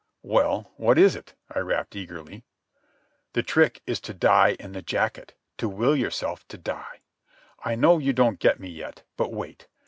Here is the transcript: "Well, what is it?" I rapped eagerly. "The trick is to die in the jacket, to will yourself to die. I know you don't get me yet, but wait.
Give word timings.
"Well, 0.23 0.71
what 0.77 0.97
is 0.97 1.15
it?" 1.15 1.35
I 1.51 1.59
rapped 1.59 1.95
eagerly. 1.95 2.43
"The 3.33 3.43
trick 3.43 3.83
is 3.85 3.99
to 3.99 4.15
die 4.15 4.55
in 4.59 4.71
the 4.71 4.81
jacket, 4.81 5.35
to 5.59 5.69
will 5.69 5.95
yourself 5.95 6.43
to 6.47 6.57
die. 6.57 7.01
I 7.63 7.75
know 7.75 7.99
you 7.99 8.11
don't 8.11 8.39
get 8.39 8.59
me 8.59 8.69
yet, 8.69 9.03
but 9.15 9.31
wait. 9.31 9.67